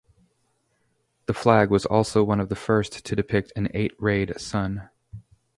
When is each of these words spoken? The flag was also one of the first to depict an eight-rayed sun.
The 1.27 1.33
flag 1.35 1.69
was 1.69 1.85
also 1.85 2.23
one 2.23 2.39
of 2.39 2.49
the 2.49 2.55
first 2.55 3.05
to 3.05 3.15
depict 3.15 3.53
an 3.55 3.67
eight-rayed 3.75 4.39
sun. 4.41 4.89